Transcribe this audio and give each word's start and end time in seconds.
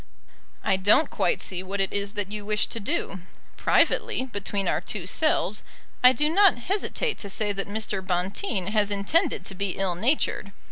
I 0.63 0.77
don't 0.77 1.11
quite 1.11 1.41
see 1.41 1.61
what 1.61 1.79
it 1.79 1.93
is 1.93 2.13
that 2.13 2.31
you 2.31 2.43
wish 2.43 2.65
to 2.65 2.79
do. 2.79 3.19
Privately, 3.55 4.25
between 4.25 4.67
our 4.67 4.81
two 4.81 5.05
selves, 5.05 5.61
I 6.03 6.11
do 6.11 6.27
not 6.27 6.57
hesitate 6.57 7.19
to 7.19 7.29
say 7.29 7.51
that 7.51 7.67
Mr. 7.69 8.03
Bonteen 8.03 8.69
has 8.71 8.89
intended 8.89 9.45
to 9.45 9.53
be 9.53 9.77
ill 9.77 9.93
natured. 9.93 10.53